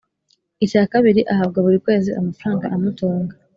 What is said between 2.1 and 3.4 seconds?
amafaranga amutunga